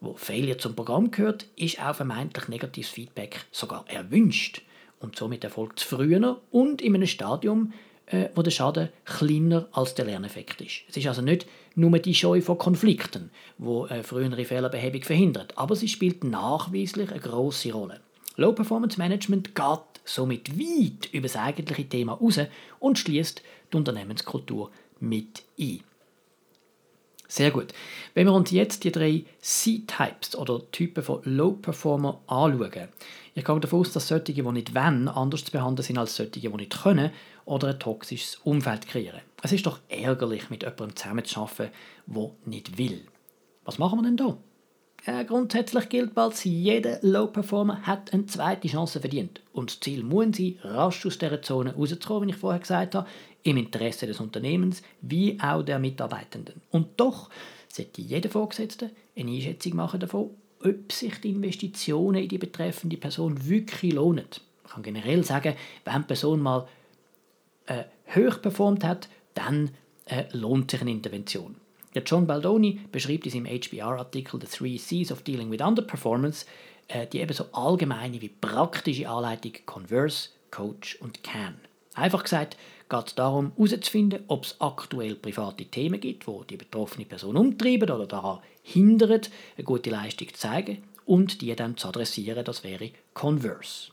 wo 0.00 0.14
Failure 0.14 0.58
zum 0.58 0.74
Programm 0.74 1.10
gehört, 1.10 1.46
ist 1.56 1.80
auch 1.80 1.94
vermeintlich 1.94 2.48
negatives 2.48 2.90
Feedback 2.90 3.46
sogar 3.50 3.88
erwünscht 3.88 4.60
und 5.00 5.16
somit 5.16 5.44
erfolgt 5.44 5.80
es 5.80 5.86
früher 5.86 6.38
und 6.50 6.82
in 6.82 6.94
einem 6.94 7.06
Stadium, 7.06 7.72
äh, 8.06 8.28
wo 8.34 8.42
der 8.42 8.50
Schaden 8.50 8.90
kleiner 9.04 9.68
als 9.72 9.94
der 9.94 10.04
Lerneffekt 10.04 10.60
ist. 10.60 10.82
Es 10.88 10.96
ist 10.98 11.06
also 11.06 11.22
nicht 11.22 11.46
nur 11.74 11.98
die 11.98 12.14
Scheu 12.14 12.42
vor 12.42 12.58
Konflikten, 12.58 13.30
wo 13.56 13.86
äh, 13.86 14.02
frühere 14.02 14.44
Fehlerbehebung 14.44 15.02
verhindert, 15.02 15.56
aber 15.56 15.76
sie 15.76 15.88
spielt 15.88 16.24
nachweislich 16.24 17.10
eine 17.10 17.20
große 17.20 17.72
Rolle. 17.72 18.00
Low 18.36 18.52
Performance 18.52 18.98
Management 18.98 19.54
geht 19.54 19.80
somit 20.04 20.58
weit 20.58 21.12
über 21.12 21.26
das 21.26 21.36
eigentliche 21.36 21.88
Thema 21.88 22.12
raus 22.12 22.38
und 22.78 22.98
schließt 22.98 23.42
die 23.72 23.76
Unternehmenskultur 23.76 24.70
mit 25.00 25.42
ein. 25.58 25.80
Sehr 27.28 27.50
gut. 27.50 27.72
Wenn 28.14 28.26
wir 28.26 28.32
uns 28.32 28.50
jetzt 28.52 28.84
die 28.84 28.92
drei 28.92 29.24
C-Types 29.40 30.36
oder 30.36 30.70
Typen 30.70 31.02
von 31.02 31.22
Low 31.24 31.52
Performer 31.52 32.20
anschauen, 32.26 32.88
ich 33.34 33.44
gehe 33.44 33.60
davon 33.60 33.80
aus, 33.80 33.92
dass 33.92 34.08
solche, 34.08 34.32
die 34.32 34.42
nicht 34.42 34.74
wollen, 34.74 35.08
anders 35.08 35.44
zu 35.44 35.50
behandeln 35.50 35.84
sind 35.84 35.98
als 35.98 36.16
solche, 36.16 36.40
die 36.40 36.48
nicht 36.48 36.82
können 36.82 37.10
oder 37.44 37.68
ein 37.68 37.80
toxisches 37.80 38.36
Umfeld 38.44 38.86
kreieren. 38.86 39.20
Es 39.42 39.52
ist 39.52 39.66
doch 39.66 39.80
ärgerlich, 39.88 40.50
mit 40.50 40.62
jemandem 40.62 40.94
zusammenzuarbeiten, 40.94 41.72
der 42.06 42.30
nicht 42.44 42.78
will. 42.78 43.06
Was 43.64 43.78
machen 43.78 43.98
wir 43.98 44.04
denn 44.04 44.16
da? 44.16 44.36
Äh, 45.04 45.24
grundsätzlich 45.24 45.88
gilt 45.88 46.14
bald, 46.14 46.44
jeder 46.44 46.98
Low-Performer 47.02 47.82
hat 47.82 48.12
eine 48.12 48.26
zweite 48.26 48.66
Chance 48.66 49.00
verdient. 49.00 49.40
Und 49.52 49.70
das 49.70 49.80
Ziel 49.80 50.02
muss 50.02 50.36
sein, 50.36 50.58
rasch 50.62 51.06
aus 51.06 51.18
dieser 51.18 51.42
Zone 51.42 51.74
rauszukommen, 51.74 52.28
wie 52.28 52.32
ich 52.32 52.38
vorher 52.38 52.60
gesagt 52.60 52.94
habe, 52.94 53.08
im 53.44 53.56
Interesse 53.56 54.06
des 54.06 54.18
Unternehmens 54.18 54.82
wie 55.02 55.38
auch 55.40 55.62
der 55.62 55.78
Mitarbeitenden. 55.78 56.60
Und 56.70 56.88
doch 56.96 57.30
sollte 57.68 58.00
jeder 58.02 58.28
Vorgesetzte 58.28 58.90
eine 59.16 59.30
Einschätzung 59.30 59.76
machen 59.76 60.00
davon, 60.00 60.30
ob 60.64 60.90
sich 60.90 61.20
die 61.20 61.30
Investitionen 61.30 62.22
in 62.22 62.28
die 62.28 62.38
betreffende 62.38 62.96
Person 62.96 63.46
wirklich 63.46 63.92
lohnen. 63.92 64.26
Man 64.64 64.72
kann 64.72 64.82
generell 64.82 65.22
sagen, 65.22 65.54
wenn 65.84 66.00
die 66.00 66.06
Person 66.06 66.40
mal 66.40 66.66
äh, 67.66 67.84
hoch 68.14 68.42
performt 68.42 68.82
hat, 68.82 69.08
dann 69.34 69.70
äh, 70.06 70.24
lohnt 70.32 70.70
sich 70.70 70.80
eine 70.80 70.90
Intervention. 70.90 71.56
Der 71.96 72.04
John 72.04 72.26
Baldoni 72.26 72.78
beschreibt 72.92 73.24
in 73.24 73.32
seinem 73.32 73.46
HBR-Artikel 73.46 74.38
The 74.38 74.46
Three 74.46 74.76
C's 74.76 75.10
of 75.10 75.22
Dealing 75.22 75.50
with 75.50 75.62
Underperformance, 75.62 76.44
äh, 76.88 77.06
die 77.06 77.20
ebenso 77.20 77.46
allgemeine 77.52 78.20
wie 78.20 78.28
praktische 78.28 79.08
Anleitung 79.08 79.52
Converse, 79.64 80.28
Coach 80.50 80.96
und 81.00 81.22
Can. 81.22 81.54
Einfach 81.94 82.24
gesagt, 82.24 82.58
geht 82.90 83.06
es 83.06 83.14
darum, 83.14 83.52
herauszufinden, 83.56 84.24
ob 84.28 84.44
es 84.44 84.60
aktuell 84.60 85.14
private 85.14 85.64
Themen 85.64 85.98
gibt, 85.98 86.26
wo 86.26 86.44
die 86.44 86.58
betroffene 86.58 87.06
Person 87.06 87.38
umtreiben 87.38 87.90
oder 87.90 88.06
daran 88.06 88.40
hindern, 88.62 89.22
eine 89.56 89.64
gute 89.64 89.88
Leistung 89.88 90.28
zu 90.28 90.34
zeigen 90.34 90.82
und 91.06 91.40
die 91.40 91.56
dann 91.56 91.78
zu 91.78 91.88
adressieren, 91.88 92.44
das 92.44 92.62
wäre 92.62 92.90
Converse. 93.14 93.92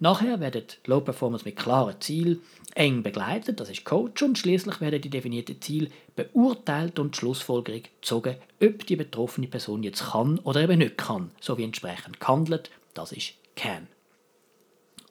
Nachher 0.00 0.38
werden 0.38 0.64
Low 0.86 1.00
Performers 1.00 1.44
mit 1.44 1.56
klaren 1.56 2.00
Zielen 2.00 2.40
eng 2.74 3.02
begleitet, 3.02 3.58
das 3.58 3.68
ist 3.68 3.84
Coach, 3.84 4.22
und 4.22 4.38
schließlich 4.38 4.80
werden 4.80 5.00
die 5.00 5.10
definierten 5.10 5.60
Ziele 5.60 5.90
beurteilt 6.14 7.00
und 7.00 7.14
die 7.14 7.18
Schlussfolgerung 7.18 7.82
gezogen, 7.82 8.36
ob 8.62 8.86
die 8.86 8.94
betroffene 8.94 9.48
Person 9.48 9.82
jetzt 9.82 10.12
kann 10.12 10.38
oder 10.40 10.60
eben 10.60 10.78
nicht 10.78 10.98
kann, 10.98 11.32
sowie 11.40 11.64
entsprechend 11.64 12.20
gehandelt, 12.20 12.70
das 12.94 13.10
ist 13.10 13.32
Can. 13.56 13.88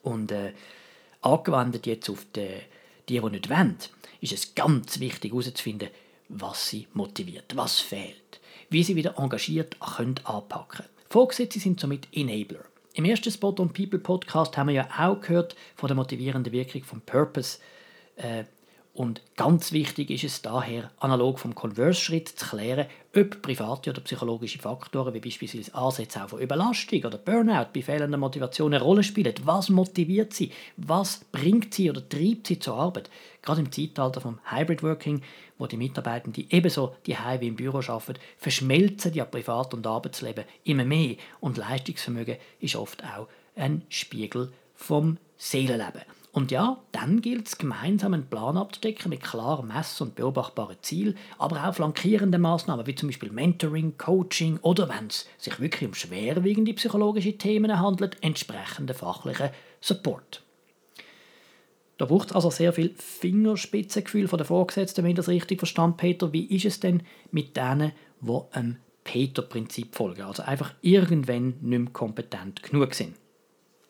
Und 0.04 0.32
äh, 0.32 0.54
angewendet 1.22 1.86
jetzt 1.86 2.10
auf 2.10 2.26
die, 2.34 2.48
die, 3.10 3.20
die 3.20 3.30
nicht 3.30 3.50
wollen, 3.50 3.78
ist 4.22 4.32
es 4.32 4.56
ganz 4.56 5.02
wichtig 5.02 5.34
herauszufinden, 5.34 5.90
was 6.30 6.70
sie 6.70 6.88
motiviert, 6.94 7.58
was 7.58 7.82
fehlt, 7.82 8.40
wie 8.70 8.84
sie 8.84 8.96
wieder 8.96 9.18
engagiert 9.18 9.78
können 9.82 10.16
anpacken. 10.24 10.86
Vorgesetzte 11.10 11.60
sind 11.60 11.80
somit 11.80 12.08
Enabler. 12.14 12.64
Im 12.98 13.06
ersten 13.06 13.32
Spot 13.32 13.54
on 13.60 13.72
People 13.72 14.00
Podcast 14.00 14.58
haben 14.58 14.70
wir 14.70 14.74
ja 14.74 14.88
auch 14.98 15.22
gehört 15.22 15.56
von 15.76 15.86
der 15.86 15.96
motivierenden 15.96 16.52
Wirkung 16.52 16.84
vom 16.84 17.00
Purpose. 17.02 17.60
Äh, 18.16 18.46
und 18.98 19.22
ganz 19.36 19.74
wichtig 19.74 20.10
ist 20.10 20.24
es 20.24 20.42
daher, 20.42 20.90
analog 20.98 21.38
vom 21.38 21.54
Converse-Schritt 21.54 22.30
zu 22.30 22.48
klären, 22.48 22.88
ob 23.16 23.44
private 23.44 23.92
oder 23.92 24.02
psychologische 24.02 24.58
Faktoren, 24.58 25.14
wie 25.14 25.20
beispielsweise 25.20 25.76
Ansätze 25.76 26.24
auch 26.24 26.30
von 26.30 26.42
Überlastung 26.42 27.04
oder 27.06 27.20
Burnout 27.20 27.68
bei 27.76 27.84
fehlender 27.84 28.18
Motivation 28.18 28.74
eine 28.74 28.84
Rolle 28.84 29.04
spielen. 29.04 29.36
Was 29.44 29.70
motiviert 29.70 30.34
sie? 30.34 30.52
Was 30.78 31.20
bringt 31.32 31.76
sie 31.76 31.92
oder 31.92 32.10
treibt 32.10 32.48
sie 32.48 32.58
zur 32.58 32.74
Arbeit? 32.74 33.12
Gerade 33.44 33.62
im 33.62 33.72
Zeitalter 33.72 34.20
vom 34.20 34.40
Hybrid 34.50 34.82
Working, 34.82 35.22
wo 35.60 35.68
die 35.68 35.78
Mitarbeitenden 35.78 36.48
ebenso 36.50 36.96
die 37.06 37.16
wie 37.40 37.48
im 37.50 37.56
Büro 37.56 37.78
arbeiten, 37.78 38.20
verschmelzen 38.40 39.14
ja 39.14 39.26
Privat- 39.26 39.76
und 39.76 39.86
Arbeitsleben 39.86 40.46
immer 40.64 40.86
mehr 40.86 41.18
und 41.40 41.58
Leistungsvermögen 41.58 42.38
ist 42.60 42.76
oft 42.76 43.04
auch 43.04 43.28
ein 43.56 43.84
Spiegel 43.90 44.52
vom 44.74 45.18
Seelenleben. 45.38 46.02
Und 46.38 46.52
ja, 46.52 46.78
dann 46.92 47.22
gilt 47.22 47.48
es, 47.48 47.58
gemeinsam 47.58 48.14
einen 48.14 48.30
Plan 48.30 48.58
abzudecken 48.58 49.10
mit 49.10 49.24
klar 49.24 49.64
mess- 49.64 50.00
und 50.02 50.14
beobachtbaren 50.14 50.78
Zielen, 50.82 51.18
aber 51.40 51.68
auch 51.68 51.74
flankierenden 51.74 52.40
Maßnahmen 52.40 52.86
wie 52.86 52.94
zum 52.94 53.10
Beispiel 53.10 53.32
Mentoring, 53.32 53.98
Coaching 53.98 54.60
oder, 54.62 54.88
wenn 54.88 55.08
es 55.08 55.28
sich 55.40 55.60
wirklich 55.60 55.88
um 55.90 55.96
schwerwiegende 55.96 56.76
psychologische 56.76 57.40
Themen 57.40 57.80
handelt, 57.80 58.22
entsprechenden 58.22 58.96
fachlichen 58.96 59.50
Support. 59.82 60.44
Da 61.98 62.06
braucht 62.06 62.30
es 62.30 62.36
also 62.36 62.52
sehr 62.52 62.72
viel 62.72 62.94
Fingerspitzengefühl 62.96 64.28
von 64.28 64.38
der 64.38 64.46
Vorgesetzten, 64.46 65.04
wenn 65.04 65.10
ich 65.10 65.18
das 65.18 65.30
richtig 65.30 65.58
verstand, 65.60 65.98
Peter. 65.98 66.34
Wie 66.34 66.46
ist 66.56 66.66
es 66.66 66.80
denn 66.80 67.02
mit 67.32 67.58
denen, 67.58 67.94
die 68.22 68.42
einem 68.52 68.78
Peter-Prinzip 69.06 69.96
folgen, 69.96 70.22
also 70.22 70.44
einfach 70.44 70.76
irgendwann 70.84 71.56
nicht 71.62 71.80
mehr 71.80 71.92
kompetent 71.92 72.62
genug 72.62 72.94
sind? 72.94 73.16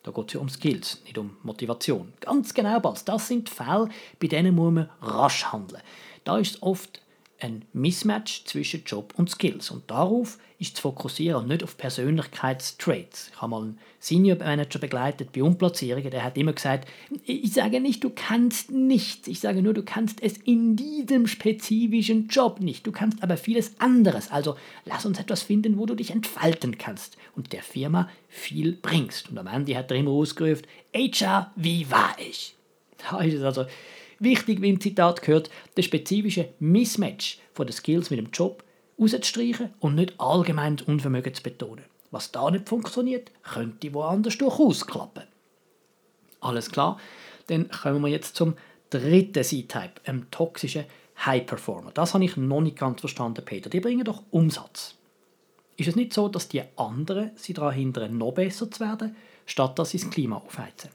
Da 0.08 0.14
geht 0.14 0.28
es 0.30 0.34
ja 0.36 0.40
um 0.40 0.48
Skills, 0.48 1.02
nicht 1.04 1.18
um 1.18 1.36
Motivation. 1.44 2.14
Ganz 2.22 2.54
genau, 2.54 2.80
Bals. 2.80 3.04
Das 3.04 3.28
sind 3.28 3.50
die 3.50 3.54
Fälle, 3.54 3.90
bei 4.22 4.28
denen 4.28 4.56
muss 4.56 4.72
man 4.72 4.90
rasch 5.02 5.44
handeln. 5.52 5.82
Da 6.24 6.38
ist 6.38 6.56
es 6.56 6.64
oft 6.64 7.02
ein 7.40 7.66
Mismatch 7.74 8.46
zwischen 8.46 8.84
Job 8.86 9.14
und 9.18 9.30
Skills. 9.30 9.70
Und 9.72 9.90
darauf 9.90 10.40
ist 10.60 10.78
zu 10.78 10.82
fokussieren 10.82 11.44
und 11.44 11.48
nicht 11.50 11.64
auf 11.64 11.78
Persönlichkeitstraits. 11.78 13.30
Ich 13.32 13.42
habe 13.42 13.52
mal 13.52 13.62
einen 13.62 13.80
Senior 14.00 14.38
Manager 14.38 14.80
begleitet 14.80 15.32
bei 15.34 15.44
Umplatzierungen, 15.44 16.10
der 16.10 16.24
hat 16.24 16.38
immer 16.38 16.54
gesagt, 16.54 16.88
ich 17.26 17.54
sage 17.54 17.80
nicht, 17.80 18.04
du 18.04 18.10
kannst 18.10 18.72
nichts, 18.72 19.28
ich 19.28 19.40
sage 19.40 19.62
nur, 19.62 19.74
du 19.74 19.84
kannst 19.84 20.22
es 20.24 20.38
in 20.38 20.76
diesem 20.76 21.28
spezifischen 21.28 22.28
Job 22.28 22.60
nicht. 22.60 22.88
Du 22.88 22.92
kannst 22.92 23.22
aber 23.22 23.38
vieles 23.38 23.80
anderes. 23.80 24.32
Also 24.32 24.56
lass 24.86 25.06
uns 25.06 25.20
etwas 25.20 25.44
finden, 25.44 25.78
wo 25.78 25.86
du 25.86 25.94
dich 25.94 26.12
entfalten 26.12 26.78
kannst 26.78 27.18
und 27.36 27.54
der 27.54 27.62
Firma 27.62 28.10
viel 28.30 28.74
bringst. 28.74 29.30
Und 29.30 29.38
am 29.38 29.48
Ende 29.48 29.78
hat 29.78 29.92
er 29.92 29.98
immer 29.98 30.12
ausgerufen, 30.12 30.66
HR, 30.94 31.52
wie 31.56 31.90
war 31.92 32.16
ich? 32.18 32.56
Da 32.98 33.20
ist 33.22 33.36
es 33.36 33.44
also 33.44 33.66
wichtig, 34.20 34.62
wie 34.62 34.70
im 34.70 34.82
Zitat 34.82 35.22
gehört, 35.22 35.50
der 35.76 35.84
spezifische 35.84 36.50
Mismatch 36.60 37.40
von 37.54 37.68
den 37.68 37.74
Skills 37.74 38.10
mit 38.10 38.20
dem 38.20 38.32
Job 38.32 38.64
rauszustreichen 39.00 39.74
und 39.80 39.96
nicht 39.96 40.20
allgemein 40.20 40.78
das 40.78 40.88
Unvermögen 40.88 41.34
zu 41.34 41.44
betonen. 41.44 41.86
Was 42.12 42.32
da 42.32 42.50
nicht 42.50 42.70
funktioniert, 42.70 43.32
könnte 43.44 43.94
woanders 43.94 44.38
durchaus 44.38 44.86
klappen. 44.86 45.24
Alles 46.40 46.72
klar, 46.72 47.00
dann 47.48 47.70
kommen 47.70 48.02
wir 48.02 48.10
jetzt 48.10 48.36
zum 48.36 48.56
dritten 48.90 49.44
C-Type, 49.44 50.02
einem 50.06 50.30
toxischen 50.32 50.86
High 51.26 51.46
Performer. 51.46 51.92
Das 51.94 52.14
habe 52.14 52.26
ich 52.26 52.38
noch 52.38 52.62
nicht 52.62 52.78
ganz 52.78 53.02
verstanden, 53.02 53.44
Peter. 53.44 53.70
Die 53.70 53.80
bringen 53.80 54.06
doch 54.06 54.24
Umsatz. 54.32 54.96
Ist 55.76 55.90
es 55.90 55.96
nicht 55.96 56.14
so, 56.14 56.28
dass 56.28 56.48
die 56.48 56.64
anderen 56.76 57.32
sie 57.36 57.54
daran 57.54 57.74
hindern, 57.74 58.18
noch 58.18 58.34
besser 58.34 58.70
zu 58.70 58.80
werden, 58.80 59.16
statt 59.46 59.78
dass 59.78 59.92
sie 59.92 60.00
das 60.00 60.10
Klima 60.10 60.38
aufheizen? 60.38 60.90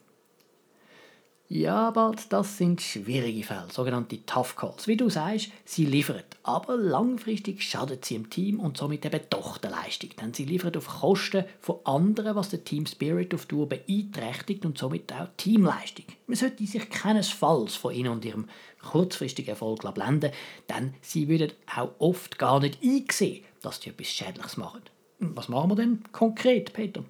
Ja, 1.54 1.90
bald, 1.90 2.32
das 2.32 2.56
sind 2.56 2.80
schwierige 2.80 3.42
Fälle, 3.42 3.66
sogenannte 3.71 4.25
Tough 4.25 4.56
Calls. 4.56 4.88
Wie 4.88 4.97
du 4.97 5.11
sagst, 5.11 5.50
sie 5.66 5.85
liefern, 5.85 6.23
aber 6.44 6.78
langfristig 6.78 7.62
schadet 7.62 8.06
sie 8.06 8.14
im 8.14 8.30
Team 8.30 8.59
und 8.59 8.78
somit 8.78 9.04
eben 9.04 9.21
doch 9.28 9.59
der 9.59 9.71
Leistung. 9.71 10.09
Denn 10.18 10.32
sie 10.32 10.47
liefern 10.47 10.75
auf 10.75 10.88
Kosten 10.88 11.44
von 11.61 11.80
anderen, 11.85 12.37
was 12.37 12.49
den 12.49 12.64
Team 12.64 12.87
Spirit 12.87 13.35
auf 13.35 13.44
Tour 13.44 13.68
beeinträchtigt 13.68 14.64
und 14.64 14.78
somit 14.78 15.12
auch 15.12 15.28
Teamleistung. 15.37 16.06
Man 16.26 16.37
sollte 16.37 16.66
sich 16.66 16.88
keinesfalls 16.88 17.75
von 17.75 17.92
ihnen 17.92 18.12
und 18.12 18.25
ihrem 18.25 18.49
kurzfristigen 18.80 19.50
Erfolg 19.50 19.82
blenden, 19.92 20.32
denn 20.71 20.94
sie 21.02 21.28
würden 21.28 21.52
auch 21.76 21.90
oft 21.99 22.38
gar 22.38 22.61
nicht 22.61 22.78
einsehen, 22.82 23.44
dass 23.61 23.78
sie 23.78 23.90
etwas 23.90 24.06
Schädliches 24.06 24.56
machen. 24.56 24.80
Was 25.18 25.50
machen 25.50 25.71
wir 25.73 25.76
denn 25.76 26.02
konkret, 26.12 26.73
Peter? 26.73 27.04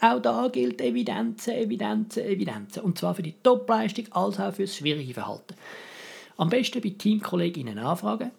Auch 0.00 0.20
da 0.20 0.48
gilt 0.48 0.80
Evidenzen, 0.80 1.54
Evidenzen, 1.54 2.24
Evidenzen. 2.24 2.82
Und 2.82 2.98
zwar 2.98 3.14
für 3.14 3.22
die 3.22 3.34
Topleistung 3.42 4.06
als 4.10 4.38
auch 4.38 4.52
für 4.52 4.62
das 4.62 4.76
schwierige 4.76 5.14
Verhalten. 5.14 5.54
Am 6.36 6.50
besten 6.50 6.80
bei 6.80 6.90
Teamkolleginnen 6.90 7.78
anfragen, 7.78 8.30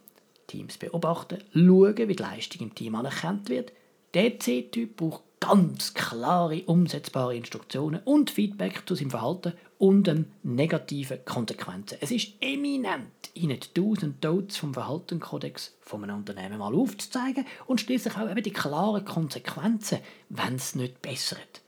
Teams 0.47 0.77
beobachten, 0.77 1.39
schauen, 1.53 1.97
wie 1.97 2.15
die 2.15 2.23
Leistung 2.23 2.61
im 2.67 2.75
Team 2.75 2.95
anerkannt 2.95 3.49
wird. 3.49 3.71
Der 4.13 4.39
C-Typ 4.39 4.97
braucht 4.97 5.23
ganz 5.41 5.93
klare, 5.93 6.63
umsetzbare 6.67 7.35
Instruktionen 7.35 8.01
und 8.05 8.31
Feedback 8.31 8.83
zu 8.85 8.95
seinem 8.95 9.09
Verhalten 9.09 9.53
und 9.79 10.05
den 10.05 10.31
negativen 10.43 11.25
Konsequenzen. 11.25 11.97
Es 11.99 12.11
ist 12.11 12.33
eminent, 12.39 13.31
Ihnen 13.33 13.59
die 13.59 13.73
Do's 13.73 14.03
und 14.03 14.23
Don'ts 14.23 14.57
vom 14.57 14.73
Verhaltenskodex 14.73 15.75
von 15.81 16.03
einem 16.03 16.17
Unternehmen 16.17 16.59
mal 16.59 16.75
aufzuzeigen 16.75 17.45
und 17.65 17.81
schließlich 17.81 18.15
auch 18.15 18.29
eben 18.29 18.43
die 18.43 18.53
klaren 18.53 19.03
Konsequenzen, 19.03 19.99
wenn 20.29 20.55
es 20.55 20.75
nicht 20.75 21.01
bessert. 21.01 21.61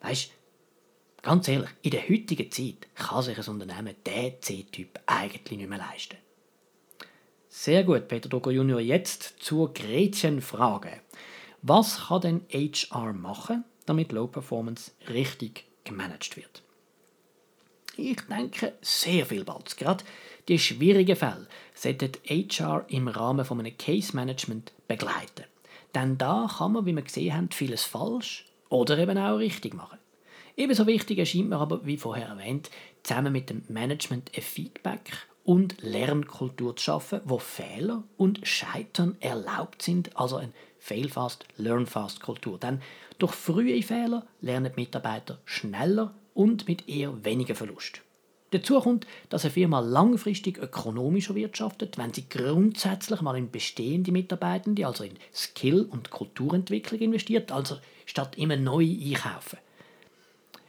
Weißt 0.00 0.30
ganz 1.20 1.46
ehrlich, 1.48 1.70
in 1.82 1.90
der 1.90 2.08
heutigen 2.08 2.50
Zeit 2.50 2.88
kann 2.94 3.22
sich 3.22 3.38
ein 3.38 3.54
Unternehmen 3.54 3.94
diesen 4.06 4.40
C-Typ 4.40 4.98
eigentlich 5.06 5.58
nicht 5.58 5.68
mehr 5.68 5.78
leisten. 5.78 6.16
Sehr 7.48 7.84
gut, 7.84 8.08
Peter 8.08 8.30
Doger 8.30 8.50
Junior. 8.50 8.80
Jetzt 8.80 9.34
zur 9.38 9.74
Gretchenfrage. 9.74 11.02
Was 11.62 12.08
kann 12.08 12.20
denn 12.20 12.40
HR 12.50 13.12
machen, 13.12 13.64
damit 13.86 14.10
Low 14.10 14.26
Performance 14.26 14.90
richtig 15.08 15.64
gemanagt 15.84 16.36
wird? 16.36 16.62
Ich 17.96 18.20
denke, 18.22 18.72
sehr 18.80 19.26
viel 19.26 19.44
bald. 19.44 19.76
Gerade 19.76 20.02
die 20.48 20.58
schwierigen 20.58 21.14
Fälle 21.14 21.46
sollten 21.74 22.12
HR 22.26 22.84
im 22.88 23.06
Rahmen 23.06 23.44
von 23.44 23.60
einem 23.60 23.78
Case 23.78 24.16
Management 24.16 24.72
begleiten. 24.88 25.44
Denn 25.94 26.18
da 26.18 26.50
kann 26.58 26.72
man, 26.72 26.84
wie 26.84 26.94
wir 26.94 27.02
gesehen 27.02 27.36
haben, 27.36 27.50
vieles 27.52 27.84
falsch 27.84 28.46
oder 28.68 28.98
eben 28.98 29.18
auch 29.18 29.36
richtig 29.36 29.74
machen. 29.74 29.98
Ebenso 30.56 30.86
wichtig 30.88 31.18
erscheint 31.18 31.48
mir 31.48 31.58
aber, 31.58 31.86
wie 31.86 31.96
vorher 31.96 32.26
erwähnt, 32.26 32.70
zusammen 33.04 33.32
mit 33.32 33.50
dem 33.50 33.62
Management 33.68 34.32
ein 34.36 34.42
Feedback 34.42 35.12
und 35.44 35.80
Lernkultur 35.80 36.74
zu 36.74 36.84
schaffen, 36.84 37.20
wo 37.24 37.38
Fehler 37.38 38.02
und 38.16 38.46
Scheitern 38.46 39.16
erlaubt 39.20 39.82
sind, 39.82 40.16
also 40.16 40.36
ein 40.36 40.52
Fail-Fast, 40.82 41.44
Learn-Fast-Kultur. 41.58 42.58
Denn 42.58 42.82
durch 43.18 43.32
frühe 43.32 43.80
Fehler 43.82 44.26
lernen 44.40 44.72
Mitarbeiter 44.74 45.38
schneller 45.44 46.12
und 46.34 46.66
mit 46.66 46.88
eher 46.88 47.24
weniger 47.24 47.54
Verlust. 47.54 48.00
Dazu 48.50 48.80
kommt, 48.80 49.06
dass 49.28 49.44
eine 49.44 49.52
Firma 49.52 49.78
langfristig 49.78 50.58
ökonomischer 50.58 51.36
wirtschaftet, 51.36 51.98
wenn 51.98 52.12
sie 52.12 52.28
grundsätzlich 52.28 53.20
mal 53.20 53.38
in 53.38 53.50
bestehende 53.50 54.10
Mitarbeitende, 54.10 54.84
also 54.86 55.04
in 55.04 55.14
Skill- 55.32 55.86
und 55.88 56.10
Kulturentwicklung 56.10 57.00
investiert, 57.00 57.52
also 57.52 57.78
statt 58.04 58.36
immer 58.36 58.56
neu 58.56 58.84
einkaufen. 58.84 59.60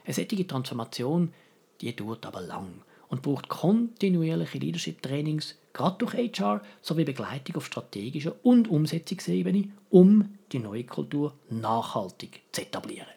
Eine 0.04 0.14
solche 0.14 0.46
Transformation, 0.46 1.34
die 1.80 1.94
dauert 1.94 2.24
aber 2.24 2.40
lang 2.40 2.82
und 3.08 3.22
braucht 3.22 3.48
kontinuierliche 3.48 4.58
Leadership-Trainings, 4.58 5.56
gerade 5.74 5.98
durch 5.98 6.14
HR, 6.14 6.62
sowie 6.80 7.04
Begleitung 7.04 7.56
auf 7.56 7.66
strategischer 7.66 8.34
und 8.42 8.68
Umsetzungsebene, 8.68 9.68
um 9.90 10.38
die 10.52 10.60
neue 10.60 10.84
Kultur 10.84 11.34
nachhaltig 11.50 12.40
zu 12.52 12.62
etablieren. 12.62 13.08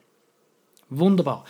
Wunderbar. 0.89 1.45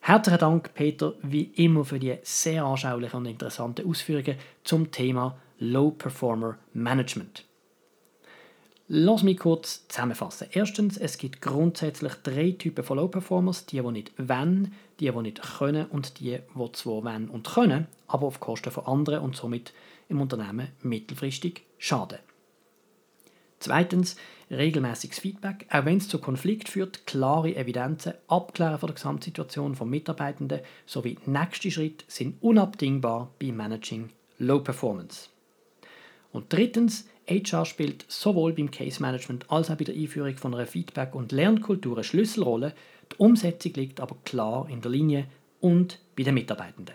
Herzlichen 0.00 0.38
Dank, 0.38 0.72
Peter, 0.74 1.12
wie 1.22 1.50
immer 1.56 1.84
für 1.84 1.98
die 1.98 2.16
sehr 2.22 2.64
anschaulichen 2.64 3.18
und 3.18 3.26
interessanten 3.26 3.86
Ausführungen 3.86 4.36
zum 4.64 4.90
Thema 4.90 5.36
Low 5.58 5.90
Performer 5.90 6.56
Management. 6.72 7.44
Lass 8.90 9.22
mich 9.22 9.36
kurz 9.36 9.86
zusammenfassen. 9.88 10.48
Erstens, 10.52 10.96
es 10.96 11.18
gibt 11.18 11.42
grundsätzlich 11.42 12.14
drei 12.22 12.52
Typen 12.52 12.84
von 12.84 12.96
Low 12.96 13.08
Performers: 13.08 13.66
die, 13.66 13.82
die 13.82 13.90
nicht 13.90 14.12
wollen, 14.16 14.72
die, 14.98 15.10
die 15.10 15.22
nicht 15.22 15.42
können 15.58 15.86
und 15.86 16.20
die, 16.20 16.38
die 16.38 16.72
zwar 16.72 17.04
wollen 17.04 17.28
und 17.28 17.46
können, 17.46 17.86
aber 18.06 18.28
auf 18.28 18.40
Kosten 18.40 18.70
von 18.70 18.86
anderen 18.86 19.20
und 19.20 19.36
somit 19.36 19.74
im 20.08 20.20
Unternehmen 20.20 20.68
mittelfristig 20.82 21.62
schaden. 21.78 22.18
Zweitens, 23.60 24.16
regelmäßiges 24.50 25.18
Feedback, 25.18 25.66
auch 25.70 25.84
wenn 25.84 25.98
es 25.98 26.08
zu 26.08 26.20
Konflikt 26.20 26.68
führt, 26.68 27.06
klare 27.06 27.56
Evidenzen, 27.56 28.14
Abklären 28.28 28.78
von 28.78 28.88
der 28.88 28.94
Gesamtsituation 28.94 29.74
von 29.74 29.90
Mitarbeitenden 29.90 30.60
sowie 30.86 31.18
nächste 31.26 31.70
Schritte 31.70 32.04
sind 32.08 32.40
unabdingbar 32.40 33.34
beim 33.40 33.56
Managing 33.56 34.10
Low 34.38 34.60
Performance. 34.60 35.30
Und 36.30 36.52
drittens, 36.52 37.08
HR 37.28 37.64
spielt 37.64 38.06
sowohl 38.08 38.52
beim 38.52 38.70
Case 38.70 39.02
Management 39.02 39.50
als 39.50 39.70
auch 39.70 39.76
bei 39.76 39.84
der 39.84 39.94
Einführung 39.94 40.36
von 40.36 40.54
einer 40.54 40.66
Feedback- 40.66 41.14
und 41.14 41.32
Lernkultur 41.32 41.96
eine 41.96 42.04
Schlüsselrolle. 42.04 42.74
Die 43.12 43.16
Umsetzung 43.16 43.72
liegt 43.74 44.00
aber 44.00 44.16
klar 44.24 44.68
in 44.70 44.80
der 44.80 44.90
Linie 44.90 45.26
und 45.60 45.98
bei 46.16 46.22
den 46.22 46.34
Mitarbeitenden. 46.34 46.94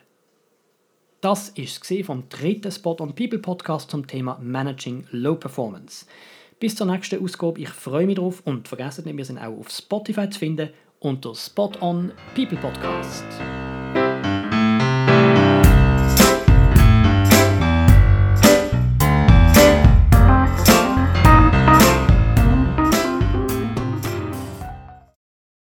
Das 1.24 1.48
ist 1.52 1.90
es 1.90 2.06
vom 2.06 2.28
dritten 2.28 2.70
Spot 2.70 2.98
on 3.00 3.16
People 3.16 3.40
Podcast 3.40 3.90
zum 3.90 4.06
Thema 4.06 4.38
Managing 4.42 5.06
Low 5.12 5.36
Performance. 5.36 6.06
Bis 6.60 6.76
zur 6.76 6.86
nächsten 6.86 7.24
Ausgabe. 7.24 7.62
Ich 7.62 7.70
freue 7.70 8.06
mich 8.06 8.18
drauf 8.18 8.42
und 8.44 8.68
vergesst 8.68 9.06
nicht, 9.06 9.16
wir 9.16 9.24
sind 9.24 9.38
auch 9.38 9.58
auf 9.58 9.70
Spotify 9.70 10.30
zu 10.30 10.40
finden 10.40 10.72
unter 11.00 11.34
Spot 11.34 11.72
on 11.80 12.12
People 12.36 12.58
Podcast. 12.58 13.24